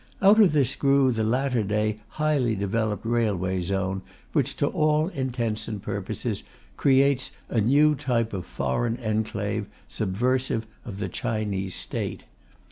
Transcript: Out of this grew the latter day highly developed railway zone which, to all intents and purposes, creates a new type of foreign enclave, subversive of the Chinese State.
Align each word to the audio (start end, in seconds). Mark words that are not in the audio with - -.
Out 0.19 0.41
of 0.41 0.51
this 0.51 0.75
grew 0.75 1.11
the 1.11 1.23
latter 1.23 1.61
day 1.61 1.97
highly 2.07 2.55
developed 2.55 3.05
railway 3.05 3.61
zone 3.61 4.01
which, 4.33 4.55
to 4.57 4.65
all 4.65 5.09
intents 5.09 5.67
and 5.67 5.79
purposes, 5.79 6.41
creates 6.75 7.29
a 7.49 7.61
new 7.61 7.93
type 7.93 8.33
of 8.33 8.47
foreign 8.47 8.97
enclave, 8.97 9.67
subversive 9.87 10.65
of 10.85 10.97
the 10.97 11.07
Chinese 11.07 11.75
State. 11.75 12.23